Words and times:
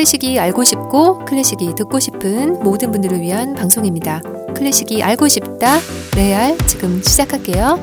클래식이 0.00 0.38
알고 0.38 0.64
싶고 0.64 1.26
클래식이 1.26 1.74
듣고 1.76 2.00
싶은 2.00 2.62
모든 2.62 2.90
분들을 2.90 3.20
위한 3.20 3.54
방송입니다. 3.54 4.22
클래식이 4.56 5.02
알고 5.02 5.28
싶다 5.28 5.78
레알 6.16 6.56
지금 6.66 7.02
시작할게요. 7.02 7.78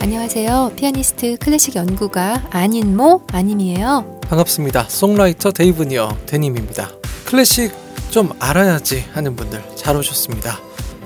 안녕하세요. 0.00 0.72
피아니스트 0.76 1.38
클래식 1.38 1.74
연구가 1.74 2.46
안인모 2.50 3.22
안님이에요. 3.32 4.20
반갑습니다. 4.28 4.84
songwriter 4.88 5.50
데이브니어 5.50 6.18
데님입니다. 6.26 6.90
클래식 7.26 7.72
좀 8.10 8.30
알아야지 8.38 9.04
하는 9.12 9.34
분들 9.34 9.60
잘 9.74 9.96
오셨습니다. 9.96 10.60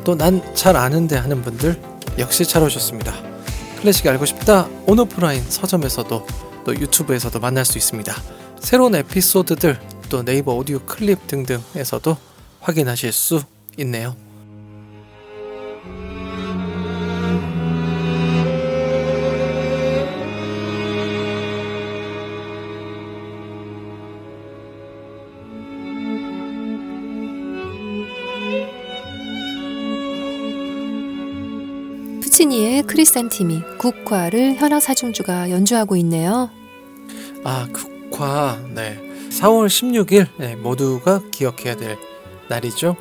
또 0.04 0.14
난 0.14 0.42
잘 0.54 0.76
아는데 0.76 1.16
하는 1.16 1.40
분들 1.40 1.80
역시 2.18 2.44
잘 2.44 2.62
오셨습니다. 2.62 3.31
클래식 3.82 4.06
알고 4.06 4.26
싶다 4.26 4.68
온오프라인 4.86 5.42
서점에서도 5.42 6.26
또 6.64 6.72
유튜브에서도 6.72 7.40
만날 7.40 7.64
수 7.64 7.78
있습니다. 7.78 8.14
새로운 8.60 8.94
에피소드들 8.94 9.76
또 10.08 10.24
네이버 10.24 10.54
오디오 10.54 10.78
클립 10.86 11.26
등등에서도 11.26 12.16
확인하실 12.60 13.10
수 13.10 13.42
있네요. 13.78 14.14
크리산팀이 32.92 33.62
국화를 33.78 34.56
현악 34.56 34.80
사중주가 34.80 35.48
연주하고 35.48 35.96
있네요. 35.96 36.50
아, 37.42 37.66
국화. 37.72 38.58
네. 38.74 39.00
4월 39.30 39.66
16일 39.66 40.26
네, 40.36 40.56
모두가 40.56 41.22
기억해야 41.30 41.74
될 41.76 41.96
날이죠. 42.50 42.96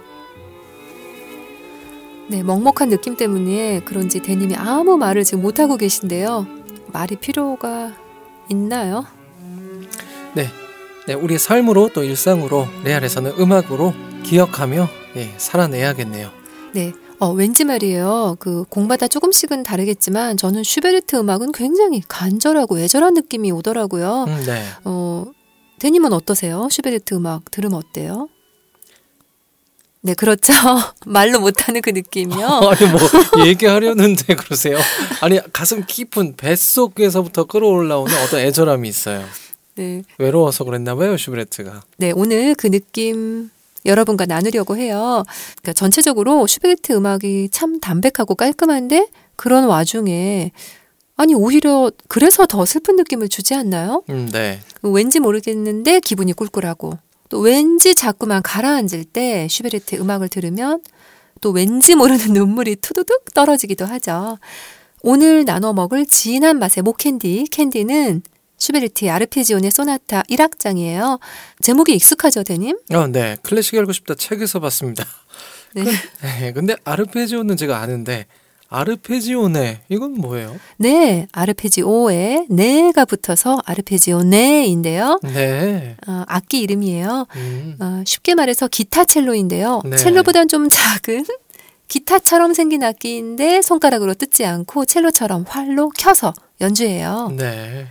네, 2.29 2.41
먹먹한 2.41 2.87
느낌 2.89 3.17
때문에 3.17 3.81
그런지 3.83 4.21
대님이 4.21 4.55
아무 4.55 4.95
말을 4.95 5.25
지금 5.25 5.41
못 5.41 5.59
하고 5.59 5.75
계신데요. 5.75 6.47
말이 6.87 7.17
필요가 7.17 7.93
있나요? 8.49 9.05
네. 10.33 10.47
네, 11.05 11.13
우리 11.15 11.37
삶으로 11.37 11.89
또 11.89 12.05
일상으로 12.05 12.65
레알에서는 12.85 13.33
음악으로 13.37 13.93
기억하며 14.23 14.87
예, 15.17 15.33
살아내야겠네요. 15.35 16.31
네. 16.73 16.93
어, 17.21 17.29
왠지 17.29 17.65
말이에요. 17.65 18.37
그 18.39 18.63
곡마다 18.67 19.07
조금씩은 19.07 19.63
다르겠지만 19.63 20.37
저는 20.37 20.63
슈베르트 20.63 21.17
음악은 21.17 21.51
굉장히 21.51 22.01
간절하고 22.07 22.79
애절한 22.79 23.13
느낌이 23.13 23.51
오더라고요. 23.51 24.25
음, 24.27 24.43
네. 24.47 24.65
어, 24.85 25.27
데님은 25.77 26.13
어떠세요? 26.13 26.67
슈베르트 26.71 27.13
음악 27.13 27.51
들으면 27.51 27.77
어때요? 27.77 28.27
네, 30.01 30.15
그렇죠. 30.15 30.51
말로 31.05 31.39
못하는 31.39 31.81
그 31.81 31.91
느낌이요. 31.91 32.43
아니 32.65 32.91
뭐 32.91 33.45
얘기하려는데 33.45 34.33
그러세요? 34.33 34.79
아니 35.21 35.39
가슴 35.53 35.85
깊은 35.85 36.37
뱃속에서부터 36.37 37.43
끌어올라오는 37.43 38.11
어떤 38.23 38.39
애절함이 38.39 38.89
있어요. 38.89 39.23
네. 39.75 40.01
외로워서 40.17 40.63
그랬나 40.63 40.95
봐요, 40.95 41.15
슈베르트가. 41.17 41.83
네, 41.97 42.13
오늘 42.15 42.55
그 42.55 42.71
느낌 42.71 43.51
여러분과 43.85 44.25
나누려고 44.25 44.77
해요. 44.77 45.23
그러니까 45.61 45.73
전체적으로 45.73 46.47
슈베르트 46.47 46.93
음악이 46.93 47.49
참 47.51 47.79
담백하고 47.79 48.35
깔끔한데 48.35 49.07
그런 49.35 49.65
와중에 49.65 50.51
아니 51.17 51.33
오히려 51.35 51.91
그래서 52.07 52.45
더 52.45 52.65
슬픈 52.65 52.95
느낌을 52.95 53.29
주지 53.29 53.53
않나요? 53.53 54.03
음, 54.09 54.29
네. 54.31 54.59
왠지 54.81 55.19
모르겠는데 55.19 55.99
기분이 55.99 56.33
꿀꿀하고 56.33 56.97
또 57.29 57.39
왠지 57.39 57.95
자꾸만 57.95 58.41
가라앉을 58.41 59.05
때 59.05 59.47
슈베르트 59.49 59.95
음악을 59.95 60.29
들으면 60.29 60.81
또 61.41 61.51
왠지 61.51 61.95
모르는 61.95 62.33
눈물이 62.33 62.77
투두둑 62.77 63.33
떨어지기도 63.33 63.85
하죠. 63.85 64.37
오늘 65.01 65.45
나눠 65.45 65.73
먹을 65.73 66.05
진한 66.05 66.59
맛의 66.59 66.83
목캔디 66.83 67.47
캔디는 67.51 68.21
슈베르트의 68.65 69.09
아르페지오네 69.09 69.71
소나타 69.71 70.21
1악장이에요. 70.29 71.19
제목이 71.63 71.95
익숙하죠, 71.95 72.43
대님? 72.43 72.77
어, 72.93 73.07
네. 73.07 73.35
클래식 73.41 73.75
알고 73.79 73.91
싶다 73.91 74.13
책에서 74.13 74.59
봤습니다. 74.59 75.03
네. 75.73 75.83
네. 76.21 76.53
근데 76.53 76.75
아르페지오는 76.83 77.57
제가 77.57 77.79
아는데 77.79 78.27
아르페지오네 78.69 79.81
이건 79.89 80.13
뭐예요? 80.13 80.57
네, 80.77 81.27
아르페지오에 81.31 82.45
네가 82.49 83.05
붙어서 83.05 83.61
아르페지오네인데요. 83.65 85.19
네. 85.23 85.97
어, 86.07 86.23
악기 86.27 86.59
이름이에요. 86.59 87.25
음. 87.35 87.77
어, 87.79 88.03
쉽게 88.05 88.35
말해서 88.35 88.67
기타 88.67 89.05
첼로인데요. 89.05 89.81
네. 89.85 89.97
첼로보단 89.97 90.47
좀 90.47 90.69
작은 90.69 91.25
기타처럼 91.87 92.53
생긴 92.53 92.83
악기인데 92.83 93.61
손가락으로 93.63 94.13
뜯지 94.13 94.45
않고 94.45 94.85
첼로처럼 94.85 95.45
활로 95.47 95.89
켜서 95.97 96.33
연주해요. 96.61 97.33
네. 97.37 97.87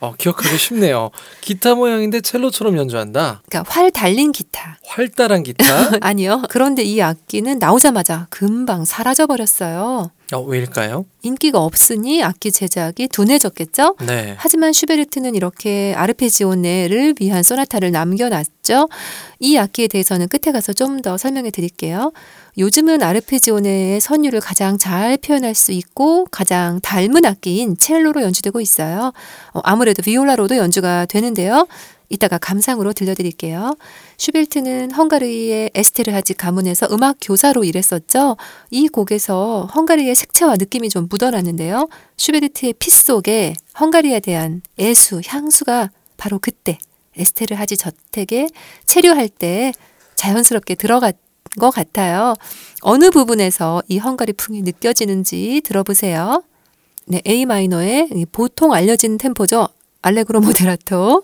어, 0.00 0.14
기억하기 0.16 0.56
쉽네요. 0.56 1.10
기타 1.40 1.74
모양인데 1.74 2.20
첼로처럼 2.20 2.76
연주한다. 2.76 3.42
그러니까 3.48 3.70
활 3.72 3.90
달린 3.90 4.32
기타. 4.32 4.78
활달한 4.86 5.42
기타. 5.42 5.64
아니요. 6.00 6.42
그런데 6.48 6.82
이 6.82 7.00
악기는 7.02 7.58
나오자마자 7.58 8.26
금방 8.30 8.84
사라져 8.84 9.26
버렸어요. 9.26 10.10
어, 10.32 10.40
왜일까요? 10.40 11.04
인기가 11.22 11.58
없으니 11.62 12.22
악기 12.22 12.50
제작이 12.50 13.08
둔해졌겠죠? 13.08 13.96
네. 14.06 14.34
하지만 14.38 14.72
슈베르트는 14.72 15.34
이렇게 15.34 15.92
아르페지오네를 15.96 17.16
위한 17.20 17.42
소나타를 17.42 17.90
남겨놨죠. 17.92 18.88
이 19.40 19.58
악기에 19.58 19.88
대해서는 19.88 20.28
끝에 20.28 20.52
가서 20.52 20.72
좀 20.72 21.02
더 21.02 21.16
설명해 21.18 21.50
드릴게요. 21.50 22.12
요즘은 22.58 23.02
아르페지오네의 23.02 24.00
선율을 24.00 24.40
가장 24.40 24.78
잘 24.78 25.16
표현할 25.16 25.54
수 25.54 25.72
있고 25.72 26.26
가장 26.30 26.80
닮은 26.80 27.24
악기인 27.24 27.76
첼로 27.76 28.11
로 28.12 28.22
연주되고 28.22 28.60
있어요. 28.60 29.12
어, 29.54 29.60
아무래도 29.64 30.02
비올라로도 30.02 30.56
연주가 30.56 31.06
되는데요. 31.06 31.66
이따가 32.08 32.36
감상으로 32.36 32.92
들려드릴게요. 32.92 33.74
슈베르트는 34.18 34.92
헝가리의 34.92 35.70
에스테르하지 35.74 36.34
가문에서 36.34 36.88
음악 36.92 37.16
교사로 37.22 37.64
일했었죠. 37.64 38.36
이 38.70 38.88
곡에서 38.88 39.68
헝가리의 39.74 40.14
색채와 40.14 40.56
느낌이 40.56 40.90
좀 40.90 41.08
묻어났는데요. 41.08 41.88
슈베르트의 42.18 42.74
피 42.74 42.90
속에 42.90 43.54
헝가리에 43.80 44.20
대한 44.20 44.60
애수, 44.78 45.22
향수가 45.26 45.90
바로 46.18 46.38
그때 46.38 46.76
에스테르하지 47.16 47.78
저택에 47.78 48.48
체류할 48.86 49.30
때 49.30 49.72
자연스럽게 50.14 50.74
들어갔 50.74 51.14
것 51.58 51.70
같아요. 51.70 52.34
어느 52.80 53.10
부분에서 53.10 53.82
이 53.88 53.98
헝가리 53.98 54.32
풍이 54.34 54.62
느껴지는지 54.62 55.60
들어보세요. 55.64 56.42
네, 57.06 57.20
A 57.26 57.44
마이너의 57.46 58.08
보통 58.32 58.72
알려진 58.72 59.18
템포죠. 59.18 59.68
알레그로 60.02 60.40
모데라토. 60.40 61.22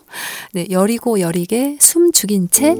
네, 0.53 0.67
여리고 0.69 1.19
여리게 1.19 1.77
숨 1.79 2.11
죽인 2.11 2.49
채 2.49 2.75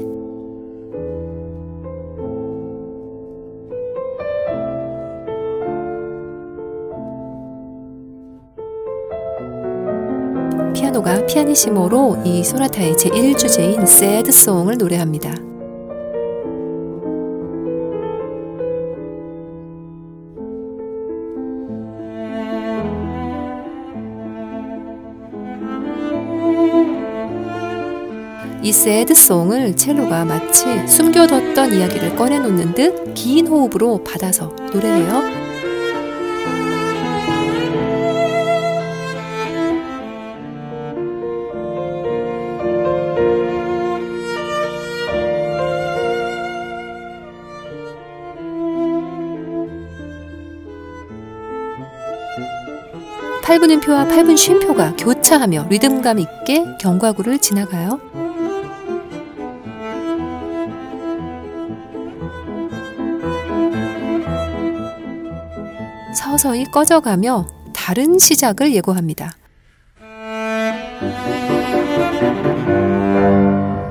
피아노가 10.74 11.26
피아니시모로 11.26 12.22
이 12.24 12.42
소나타의 12.42 12.94
제1주제인 12.94 13.86
새드송을 13.86 14.78
노래합니다. 14.78 15.49
이 28.62 28.72
새드송을 28.72 29.76
첼로가 29.76 30.24
마치 30.24 30.86
숨겨뒀던 30.86 31.72
이야기를 31.74 32.16
꺼내놓는 32.16 32.74
듯 32.74 33.00
긴 33.14 33.46
호흡으로 33.46 34.04
받아서 34.04 34.54
노래해요. 34.72 35.40
팔분음표와 53.44 54.06
팔분 54.06 54.36
쉼표가 54.36 54.94
교차하며 54.96 55.66
리듬감 55.70 56.18
있게 56.20 56.64
경과구를 56.80 57.38
지나가요. 57.40 57.98
서서히 66.40 66.64
꺼져가며 66.64 67.46
다른 67.74 68.18
시작을 68.18 68.72
예고합니다. 68.72 69.36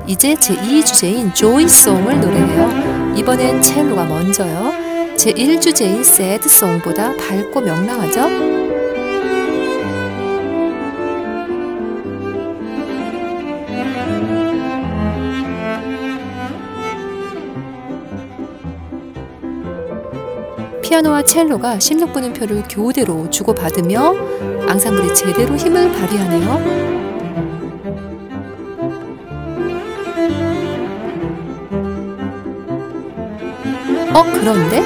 이제 0.08 0.34
제2주제인 0.34 1.32
조이송을 1.32 2.20
노래해요. 2.20 3.14
이번엔 3.16 3.62
첼로가 3.62 4.04
먼저요. 4.04 4.72
제1주제인 5.16 6.02
새드송보다 6.02 7.16
밝고 7.18 7.60
명랑하죠? 7.60 8.59
피아노와 20.90 21.22
첼로가 21.22 21.78
16분음표를 21.78 22.64
교대로 22.68 23.30
주고받으며 23.30 24.12
앙상블이 24.66 25.14
제대로 25.14 25.54
힘을 25.54 25.92
발휘하네요. 25.92 26.50
어, 34.12 34.24
그런데? 34.34 34.82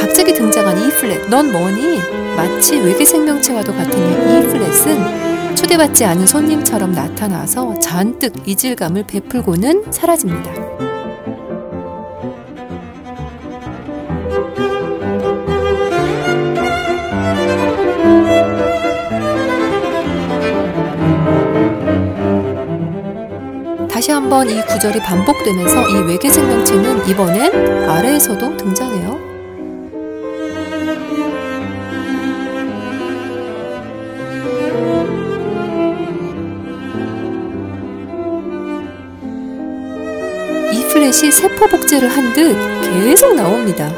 갑자기 0.00 0.32
등장한 0.32 0.78
E 0.78 0.88
플랫, 0.88 1.28
넌 1.28 1.52
뭐니? 1.52 1.98
마치 2.34 2.80
외계 2.80 3.04
생명체와도 3.04 3.74
같은 3.74 3.92
이 3.92 4.38
E 4.38 4.48
플랫은 4.48 5.54
초대받지 5.54 6.06
않은 6.06 6.26
손님처럼 6.26 6.92
나타나서 6.92 7.78
잔뜩 7.78 8.32
이질감을 8.48 9.04
베풀고는 9.06 9.92
사라집니다. 9.92 10.65
번 24.36 24.50
이 24.50 24.60
구절이 24.66 25.00
반복되면서 25.00 25.88
이 25.88 25.94
외계 26.08 26.28
생명체는 26.28 27.08
이번엔 27.08 27.88
아래에서도 27.88 28.54
등장해요. 28.58 29.18
이 40.72 40.88
플랫이 40.92 41.32
세포 41.32 41.66
복제를 41.68 42.08
한 42.08 42.26
듯 42.34 42.54
계속 42.82 43.34
나옵니다. 43.34 43.90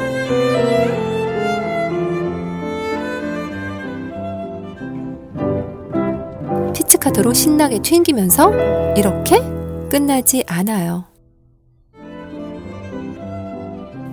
피치카드로 6.73 7.33
신나게 7.33 7.79
튕기면서 7.79 8.53
이렇게 8.95 9.41
끝나지 9.89 10.43
않아요. 10.47 11.05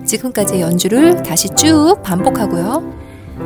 지금까지의 0.05 0.61
연주를 0.61 1.21
다시 1.21 1.49
쭉 1.55 1.97
반복하고요. 2.03 2.81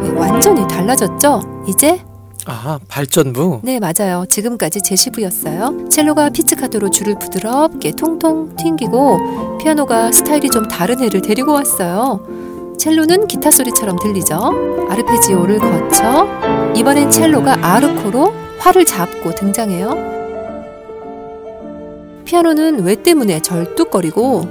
네, 0.02 0.10
완전히 0.12 0.66
달라졌죠? 0.68 1.66
이제 1.68 2.00
아, 2.46 2.80
발전부? 2.88 3.62
네, 3.64 3.80
맞아요. 3.80 4.26
지금까지 4.30 4.82
제시부였어요. 4.82 5.90
첼로가 5.90 6.30
피치카드로 6.30 6.90
줄을 6.90 7.16
부드럽게 7.20 7.92
통통 7.92 8.56
튕기고 8.56 9.58
피아노가 9.60 10.12
스타일이 10.12 10.50
좀 10.50 10.68
다른 10.68 11.02
애를 11.04 11.22
데리고 11.22 11.54
왔어요. 11.54 12.26
첼로는 12.80 13.28
기타 13.28 13.52
소리처럼 13.52 14.00
들리죠? 14.00 14.88
아르페지오를 14.90 15.60
거쳐 15.60 16.28
이번엔 16.76 17.12
첼로가 17.12 17.58
아르코로 17.62 18.34
활을 18.60 18.86
잡고 18.86 19.36
등장해요. 19.36 20.31
피아노는 22.32 22.86
왜 22.86 22.96
때문에 22.96 23.42
절뚝거리고 23.42 24.44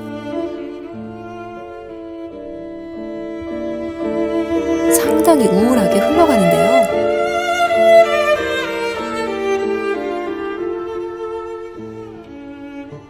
상당히 4.95 5.47
우울하게 5.47 5.99
흘러가는데요. 5.99 7.01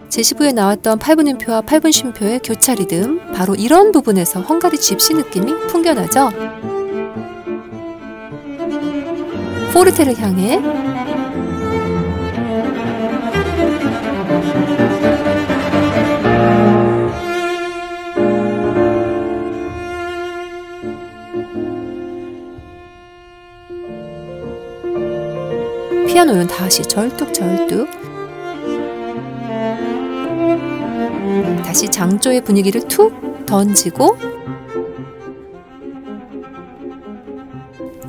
제시부에 0.08 0.52
나왔던 0.52 1.00
8분 1.00 1.26
음표와 1.26 1.62
8분 1.62 1.90
쉼표의 1.90 2.38
교차 2.44 2.76
리듬 2.76 3.18
바로 3.32 3.56
이런 3.56 3.90
부분에서 3.90 4.40
헝가리 4.40 4.78
집시 4.78 5.14
느낌이 5.14 5.52
풍겨나죠. 5.66 6.30
포르테를 9.74 10.16
향해 10.18 10.99
피아노는 26.12 26.48
다시 26.48 26.82
절뚝절뚝 26.82 27.88
다시 31.64 31.88
장조의 31.88 32.40
분위기를 32.40 32.80
툭 32.88 33.46
던지고 33.46 34.16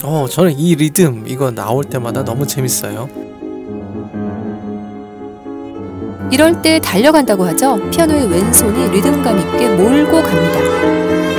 어, 0.04 0.26
저는 0.28 0.58
이 0.58 0.74
리듬 0.74 1.26
이거 1.28 1.52
나올 1.52 1.84
때마다 1.84 2.26
너무 2.26 2.48
재밌어요. 2.48 3.08
이럴 6.32 6.60
때 6.64 6.80
달려간다고 6.80 7.46
하죠. 7.46 7.78
피아노의 7.92 8.32
왼손이 8.32 8.90
리듬감 8.90 9.38
있게 9.38 9.70
몰고 9.76 10.24
갑니다. 10.24 11.31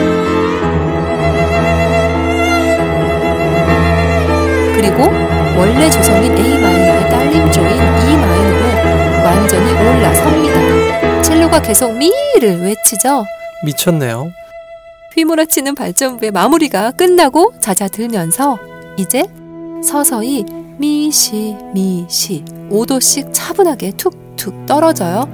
원래 5.63 5.89
조성인 5.89 6.37
A 6.37 6.59
마이너의 6.59 7.09
딸림조인 7.09 7.77
E 7.77 8.17
마이너로 8.17 9.25
완전히 9.25 9.73
올라섭니다. 9.73 11.23
첼로가 11.23 11.63
계속 11.63 11.97
미를 11.97 12.63
외치죠. 12.63 13.25
미쳤네요. 13.65 14.33
휘몰아치는 15.15 15.77
발전부의 15.77 16.33
마무리가 16.33 16.91
끝나고 16.91 17.53
잦아들면서 17.61 18.59
이제 18.97 19.25
서서히 19.85 20.45
미시 20.79 21.57
미시 21.73 22.45
5도씩 22.69 23.31
차분하게 23.33 23.93
툭툭 23.93 24.67
떨어져요. 24.67 25.33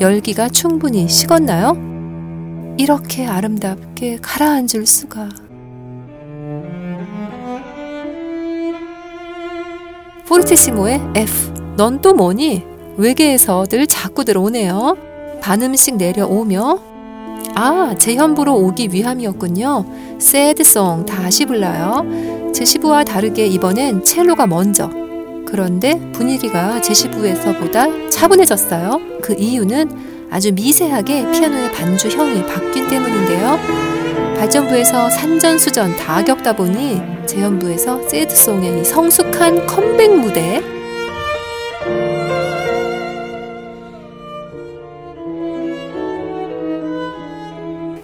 열기가 0.00 0.48
충분히 0.48 1.06
식었나요? 1.06 1.76
이렇게 2.78 3.26
아름답게 3.26 4.20
가라앉을 4.22 4.86
수가. 4.86 5.28
포르테시모의 10.26 11.00
F. 11.14 11.52
넌 11.76 12.00
또 12.00 12.12
뭐니? 12.12 12.62
외계에서 12.96 13.66
늘 13.66 13.86
자꾸 13.86 14.24
들어오네요. 14.24 14.96
반음씩 15.40 15.96
내려오며 15.96 16.78
아, 17.54 17.94
재현부로 17.98 18.54
오기 18.54 18.88
위함이었군요. 18.92 19.84
새드송 20.18 21.06
다시 21.06 21.46
불러요. 21.46 22.52
제시부와 22.52 23.04
다르게 23.04 23.46
이번엔 23.46 24.02
첼로가 24.02 24.46
먼저. 24.46 24.90
그런데 25.46 26.00
분위기가 26.12 26.80
제시부에서보다 26.80 28.08
차분해졌어요. 28.10 29.00
그 29.22 29.34
이유는 29.34 30.26
아주 30.30 30.52
미세하게 30.52 31.30
피아노의 31.30 31.72
반주형이 31.72 32.46
바뀐 32.46 32.88
때문인데요. 32.88 33.58
발전부에서 34.38 35.10
산전수전 35.10 35.96
다 35.96 36.22
겪다 36.22 36.54
보니 36.54 37.00
재현부에서 37.26 38.08
새드송의 38.08 38.80
이 38.80 38.84
성숙한 38.84 39.66
컴백 39.66 40.14
무대 40.18 40.62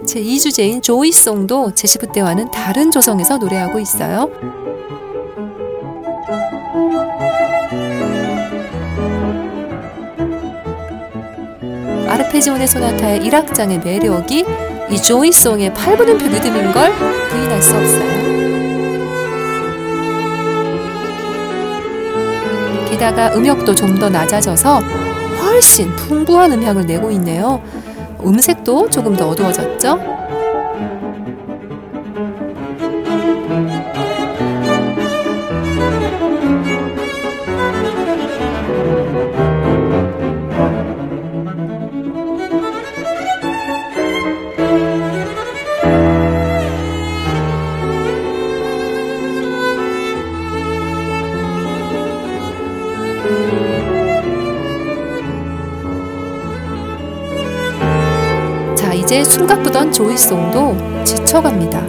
제 0.07 0.21
2주제인 0.21 0.83
조이송도 0.83 1.75
제시부 1.75 2.12
때와는 2.12 2.51
다른 2.51 2.91
조성에서 2.91 3.39
노래하고 3.39 3.79
있어요. 3.79 4.29
아르페지오네 12.09 12.67
소나타의 12.67 13.21
1악장의 13.21 13.85
매력이 13.85 14.45
이 14.93 14.97
조이송의 15.01 15.71
8분음표 15.71 16.31
리듬인 16.31 16.71
걸 16.73 16.93
부인할 17.31 17.63
수 17.63 17.75
없어요. 17.75 18.13
게다가 22.91 23.35
음역도 23.35 23.75
좀 23.75 23.93
더 24.03 24.09
낮아져서 24.09 24.81
훨씬 24.81 25.95
풍부한 25.95 26.51
음향을 26.53 26.87
내고 26.87 27.11
있네요. 27.13 27.63
음색도 28.25 28.91
조금 28.91 29.15
더 29.17 29.29
어두워졌죠? 29.29 29.99
숨가쁘던 59.33 59.93
조이송도 59.93 61.05
지쳐갑니다. 61.05 61.81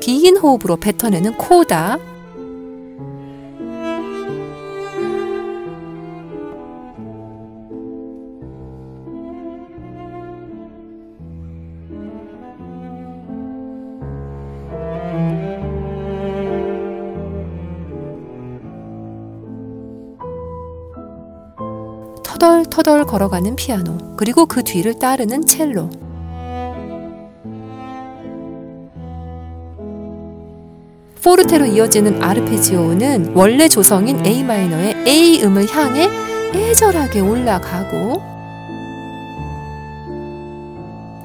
긴 0.00 0.36
호흡으로 0.36 0.76
뱉어내는 0.76 1.38
코다. 1.38 1.98
터덜터덜 22.72 23.04
걸어가는 23.04 23.54
피아노, 23.56 24.16
그리고 24.16 24.46
그 24.46 24.64
뒤를 24.64 24.98
따르는 24.98 25.44
첼로. 25.44 25.90
포르테로 31.22 31.66
이어지는 31.66 32.22
아르페지오는 32.22 33.32
원래 33.34 33.68
조성인 33.68 34.24
A 34.26 34.42
마이너의 34.42 35.04
A 35.06 35.42
음을 35.44 35.68
향해 35.70 36.08
애절하게 36.54 37.20
올라가고 37.20 38.20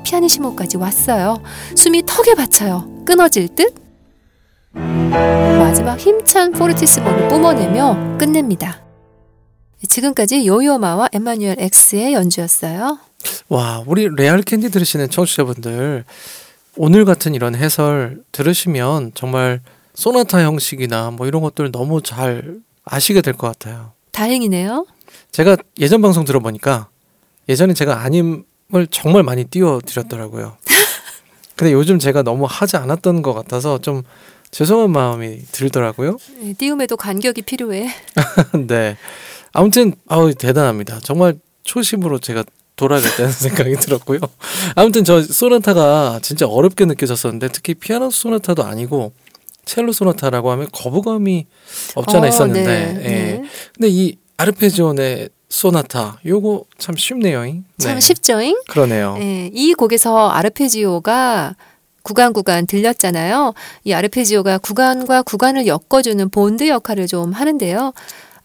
피아니시모까지 0.04 0.78
왔어요. 0.78 1.42
숨이 1.76 2.06
턱에 2.06 2.36
받쳐요. 2.36 3.06
끊어질 3.06 3.48
듯? 3.56 3.74
마지막 4.74 5.98
힘찬 5.98 6.52
포르티스본을 6.52 7.30
뿜어내며 7.30 8.18
끝냅니다. 8.18 8.87
지금까지 9.88 10.48
요요마와 10.48 11.10
에마뉴엘 11.14 11.58
X의 11.60 12.14
연주였어요. 12.14 12.98
와, 13.50 13.84
우리 13.86 14.08
레알 14.16 14.42
캔디 14.42 14.72
들으시는 14.72 15.10
청취자분들 15.10 16.04
오늘 16.76 17.06
같은 17.06 17.36
이런 17.36 17.56
해설 17.56 18.22
들으시면 18.32 19.12
정말 19.16 19.62
소나타 19.94 20.42
형식이나 20.44 21.12
뭐 21.12 21.28
이런 21.28 21.42
것들 21.42 21.72
너무 21.72 22.02
잘 22.02 22.56
아시게 22.86 23.22
될 23.22 23.34
것 23.34 23.48
같아요. 23.48 23.92
다행이네요. 24.12 24.86
제가 25.32 25.58
예전 25.80 26.02
방송 26.02 26.26
들어보니까 26.26 26.88
예전에 27.50 27.74
제가 27.74 28.02
아님을 28.02 28.88
정말 28.92 29.24
많이 29.24 29.44
띄워드렸더라고요. 29.46 30.58
근데 31.56 31.74
요즘 31.74 31.98
제가 32.00 32.22
너무 32.24 32.46
하지 32.48 32.78
않았던 32.78 33.22
것 33.24 33.34
같아서 33.34 33.80
좀 33.80 34.04
죄송한 34.52 34.92
마음이 34.92 35.42
들더라고요. 35.52 36.18
네, 36.40 36.54
띄움에도 36.54 36.96
간격이 36.96 37.42
필요해. 37.42 37.90
네. 38.68 38.98
아무튼 39.58 39.94
아우 40.08 40.32
대단합니다. 40.36 41.00
정말 41.02 41.36
초심으로 41.64 42.20
제가 42.20 42.44
돌아가겠다는 42.76 43.32
생각이 43.34 43.76
들었고요. 43.78 44.20
아무튼 44.76 45.04
저 45.04 45.20
소나타가 45.24 46.20
진짜 46.22 46.48
어렵게 46.48 46.86
느껴졌었는데 46.86 47.50
특히 47.52 47.74
피아노 47.74 48.12
소나타도 48.12 48.64
아니고 48.64 49.14
첼로 49.66 49.92
소나타라고 49.94 50.52
하면 50.52 50.68
거부감이 50.72 51.48
없잖아 51.96 52.28
어, 52.28 52.30
있었는데 52.30 52.66
네, 52.66 53.02
예. 53.04 53.10
네. 53.10 53.44
근데 53.76 53.90
이 53.90 54.18
아르페지오네 54.38 55.30
소나타 55.50 56.20
요거 56.24 56.66
참 56.78 56.96
쉽네요. 56.96 57.44
네. 57.44 57.64
참 57.80 58.00
쉽죠잉? 58.00 58.56
그러네요. 58.70 59.18
네, 59.18 59.50
이 59.52 59.74
곡에서 59.74 60.30
아르페지오가 60.30 61.56
구간 62.04 62.32
구간 62.32 62.68
들렸잖아요. 62.68 63.54
이 63.84 63.92
아르페지오가 63.92 64.60
구간과 64.60 65.24
구간을 65.24 65.66
엮어주는 65.68 66.30
본드 66.30 66.68
역할을 66.70 67.08
좀 67.08 67.34
하는데요. 67.34 67.92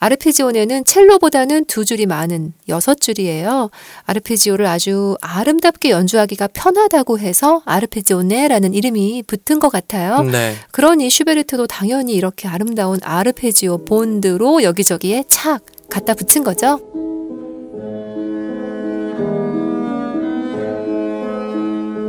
아르페지오네는 0.03 0.85
첼로보다는 0.85 1.67
두 1.67 1.85
줄이 1.85 2.07
많은 2.07 2.55
여섯 2.69 3.01
줄이에요. 3.01 3.71
아르페지오를 4.05 4.67
아주 4.67 5.17
아름답게 5.21 5.91
연주하기가 5.91 6.49
편하다고 6.49 7.21
해서 7.21 7.63
아르페지오네라는 7.67 8.75
이름이 8.75 9.23
붙은 9.29 9.61
것 9.61 9.69
같아요. 9.69 10.25
네. 10.25 10.57
그러니 10.73 11.09
슈베르트도 11.09 11.69
당연히 11.69 12.15
이렇게 12.15 12.49
아름다운 12.49 12.99
아르페지오 13.01 13.85
본드로 13.85 14.65
여기저기에 14.65 15.23
착 15.29 15.65
갖다 15.89 16.15
붙인 16.15 16.43
거죠. 16.43 16.81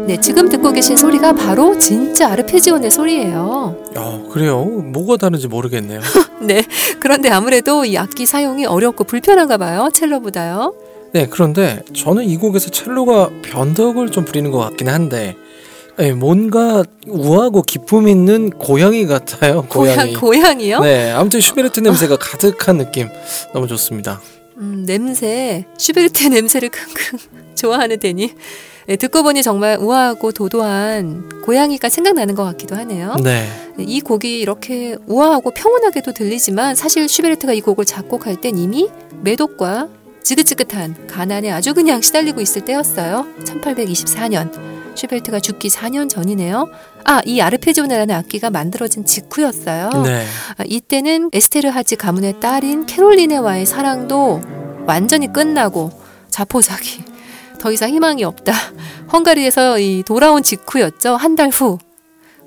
네, 0.08 0.20
지금 0.20 0.50
듣고 0.50 0.72
계신 0.72 0.98
소리가 0.98 1.34
바로 1.34 1.78
진짜 1.78 2.30
아르페지오네 2.30 2.90
소리예요. 2.90 3.83
야, 3.96 4.20
그래요. 4.32 4.64
뭐가 4.66 5.18
다른지 5.18 5.48
모르겠네요. 5.48 6.00
네, 6.42 6.64
그런데 7.00 7.30
아무래도 7.30 7.86
이 7.86 7.98
악기 7.98 8.26
사용이 8.26 8.66
어렵고 8.66 9.04
불편한가 9.04 9.58
봐요. 9.58 9.90
첼로보다요. 9.94 10.74
네, 11.14 11.28
그런데 11.30 11.82
저는 11.96 12.26
이 12.26 12.38
곡에서 12.38 12.70
첼로가 12.72 13.30
변덕을 13.44 14.10
좀 14.10 14.26
부리는 14.26 14.50
것 14.50 14.58
같긴 14.58 14.90
한데, 14.90 15.36
예, 16.00 16.12
뭔가 16.12 16.84
우아하고 17.08 17.62
기품 17.62 18.08
있는 18.08 18.50
고양이 18.50 19.06
같아요. 19.06 19.64
고양이. 19.70 20.16
고양, 20.16 20.22
고양이요? 20.22 20.80
네, 20.80 21.12
아무튼 21.12 21.40
슈베르트 21.40 21.82
냄새가 21.82 22.18
가득한 22.18 22.80
느낌 22.80 23.10
너무 23.54 23.68
좋습니다. 23.68 24.20
음, 24.58 24.84
냄새, 24.86 25.66
슈베르트의 25.78 26.30
냄새를 26.30 26.70
킁킁 26.70 27.20
좋아하는 27.56 28.00
데님. 28.00 28.34
네, 28.86 28.98
듣고 28.98 29.24
보니 29.24 29.44
정말 29.44 29.78
우아하고 29.80 30.34
도도한 30.34 31.44
고양이가 31.46 31.88
생각나는 31.88 32.36
것 32.36 32.44
같기도 32.44 32.76
하네요. 32.76 33.16
네, 33.24 33.48
이 33.78 34.02
곡이 34.02 34.40
이렇게 34.40 34.98
우아하고 35.08 35.52
평온하게도 35.52 36.12
들리지만 36.12 36.76
사실 36.76 37.08
슈베르트가 37.08 37.54
이 37.54 37.62
곡을 37.62 37.86
작곡할 37.86 38.42
땐 38.42 38.58
이미 38.58 38.90
매독과 39.22 39.88
지긋지긋한 40.24 41.08
가난에 41.08 41.52
아주 41.52 41.74
그냥 41.74 42.02
시달리고 42.02 42.42
있을 42.42 42.66
때였어요. 42.66 43.26
1824년. 43.44 44.52
슈베르트가 44.96 45.40
죽기 45.40 45.70
4년 45.70 46.10
전이네요. 46.10 46.70
아, 47.06 47.22
이 47.26 47.42
아르페지오네라는 47.42 48.16
악기가 48.16 48.50
만들어진 48.50 49.06
직후였어요. 49.06 49.90
네, 50.04 50.26
아, 50.58 50.64
이때는 50.66 51.30
에스테르 51.34 51.70
하지 51.70 51.96
가문의 51.96 52.40
딸인 52.40 52.86
캐롤리네와의 52.86 53.66
사랑도 53.66 54.42
완전히 54.86 55.32
끝나고 55.32 55.92
자포자기. 56.30 57.04
더 57.60 57.72
이상 57.72 57.90
희망이 57.90 58.24
없다. 58.24 58.54
헝가리에서 59.14 59.80
이 59.80 60.04
돌아온 60.06 60.44
직후였죠. 60.44 61.16
한 61.16 61.36
달 61.36 61.50
후. 61.50 61.78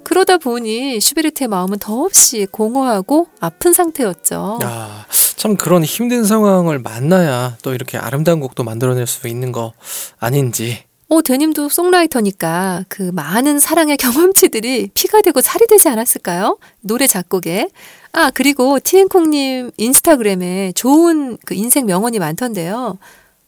그러다 0.05 0.39
보니 0.39 1.01
슈베르트의 1.01 1.49
마음은 1.49 1.79
더없이 1.81 2.47
공허하고 2.53 3.27
아픈 3.41 3.73
상태였죠. 3.73 4.61
야, 4.63 5.05
참 5.37 5.57
그런 5.57 5.83
힘든 5.83 6.23
상황을 6.25 6.79
만나야 6.79 7.57
또 7.63 7.75
이렇게 7.75 7.99
아름다운 7.99 8.39
곡도 8.39 8.63
만들어낼 8.63 9.09
수 9.09 9.27
있는 9.27 9.51
거 9.51 9.73
아닌지. 10.21 10.85
어, 11.09 11.23
데님도 11.23 11.69
송라이터니까 11.69 12.85
그 12.89 13.03
많은 13.15 13.61
사랑의 13.61 13.97
경험치들이 13.97 14.91
피가 14.93 15.23
되고 15.23 15.41
살이 15.41 15.67
되지 15.69 15.89
않았을까요? 15.89 16.59
노래 16.81 17.07
작곡에. 17.07 17.69
아, 18.13 18.31
그리고 18.35 18.81
티엔콩님 18.81 19.71
인스타그램에 19.77 20.73
좋은 20.75 21.39
그 21.45 21.55
인생 21.55 21.87
명언이 21.87 22.19
많던데요. 22.19 22.99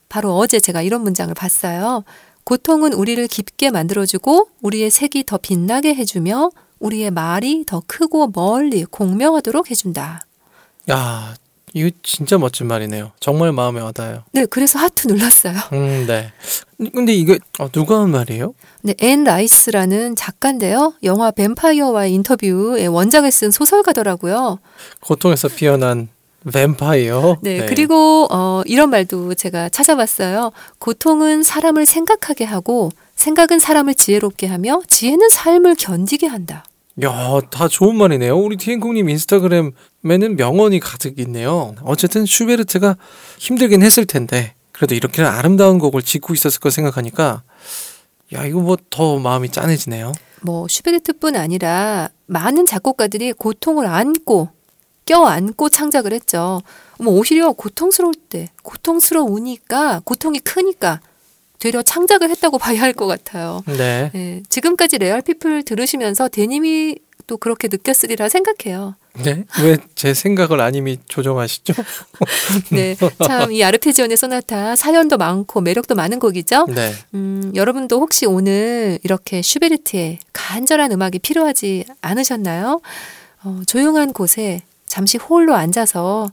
바로 0.08 0.36
어제 0.36 0.60
제가 0.60 0.82
이런 0.82 1.02
문장을 1.02 1.34
봤어요. 1.34 2.04
고통은 2.44 2.92
우리를 2.92 3.26
깊게 3.26 3.70
만들어주고 3.70 4.48
우리의 4.62 4.90
색이 4.90 5.24
더 5.26 5.36
빛나게 5.36 5.94
해주며 5.96 6.50
우리의 6.78 7.10
말이 7.10 7.64
더 7.66 7.82
크고 7.86 8.28
멀리 8.28 8.84
공명하도록 8.84 9.68
해준다. 9.70 10.20
야, 10.90 11.34
이거 11.74 11.90
진짜 12.02 12.38
멋진 12.38 12.66
말이네요. 12.66 13.12
정말 13.20 13.52
마음에 13.52 13.80
와닿아요. 13.80 14.24
네, 14.32 14.46
그래서 14.46 14.78
하트 14.78 15.08
눌렀어요. 15.08 15.54
음, 15.72 16.06
네. 16.06 16.32
근데 16.94 17.12
이거 17.12 17.36
어, 17.58 17.68
누가 17.70 18.00
한 18.00 18.10
말이에요? 18.10 18.54
네, 18.82 18.94
앤 18.98 19.24
라이스라는 19.24 20.16
작가인데요. 20.16 20.94
영화 21.02 21.30
뱀파이어와의 21.30 22.12
인터뷰에 22.14 22.86
원작을 22.86 23.30
쓴 23.32 23.50
소설가더라고요. 23.50 24.58
고통에서 25.00 25.48
피어난 25.48 26.08
뱀파이어. 26.52 27.38
네, 27.42 27.66
그리고 27.66 28.26
어, 28.30 28.62
이런 28.66 28.90
말도 28.90 29.34
제가 29.34 29.68
찾아봤어요. 29.68 30.52
고통은 30.78 31.42
사람을 31.42 31.84
생각하게 31.86 32.44
하고 32.44 32.90
생각은 33.16 33.58
사람을 33.58 33.94
지혜롭게 33.94 34.46
하며 34.46 34.80
지혜는 34.86 35.28
삶을 35.28 35.74
견디게 35.74 36.26
한다. 36.26 36.64
야, 37.02 37.40
다 37.50 37.68
좋은 37.68 37.96
말이네요. 37.96 38.36
우리 38.36 38.56
티엔콩님 38.56 39.08
인스타그램에는 39.08 40.36
명언이 40.36 40.80
가득 40.80 41.18
있네요. 41.20 41.74
어쨌든 41.84 42.26
슈베르트가 42.26 42.96
힘들긴 43.38 43.82
했을 43.82 44.04
텐데 44.04 44.54
그래도 44.72 44.94
이렇게 44.96 45.22
아름다운 45.22 45.78
곡을 45.78 46.02
짓고 46.02 46.34
있었을 46.34 46.60
거 46.60 46.70
생각하니까 46.70 47.42
야 48.34 48.44
이거 48.44 48.60
뭐 48.60 48.76
더 48.90 49.18
마음이 49.18 49.50
짠해지네요. 49.50 50.12
뭐 50.42 50.66
슈베르트뿐 50.68 51.36
아니라 51.36 52.08
많은 52.26 52.66
작곡가들이 52.66 53.32
고통을 53.32 53.86
안고 53.86 54.48
껴안고 55.06 55.68
창작을 55.68 56.12
했죠. 56.12 56.60
뭐 56.98 57.14
오히려 57.14 57.52
고통스러울 57.52 58.14
때 58.28 58.48
고통스러우니까 58.62 60.02
고통이 60.04 60.40
크니까 60.40 61.00
되려 61.58 61.82
창작을 61.82 62.30
했다고 62.30 62.58
봐야 62.58 62.80
할 62.80 62.92
것 62.92 63.06
같아요. 63.06 63.62
네. 63.66 64.10
네, 64.14 64.42
지금까지 64.48 64.98
레알 64.98 65.22
피플 65.22 65.64
들으시면서 65.64 66.28
데님이 66.28 66.96
또 67.26 67.36
그렇게 67.36 67.68
느꼈으리라 67.68 68.28
생각해요. 68.28 68.94
네? 69.22 69.44
왜 69.62 69.76
제 69.94 70.14
생각을 70.14 70.60
안님이 70.60 70.98
조정하시죠? 71.08 71.74
네. 72.72 72.96
참, 73.26 73.52
이 73.52 73.62
아르페지오네 73.62 74.16
소나타 74.16 74.76
사연도 74.76 75.18
많고 75.18 75.60
매력도 75.60 75.94
많은 75.94 76.20
곡이죠? 76.20 76.66
네. 76.68 76.92
음, 77.14 77.52
여러분도 77.54 78.00
혹시 78.00 78.24
오늘 78.26 78.98
이렇게 79.02 79.42
슈베르트의 79.42 80.20
간절한 80.32 80.92
음악이 80.92 81.18
필요하지 81.18 81.84
않으셨나요? 82.00 82.80
어, 83.44 83.60
조용한 83.66 84.12
곳에 84.12 84.62
잠시 84.86 85.18
홀로 85.18 85.54
앉아서 85.54 86.30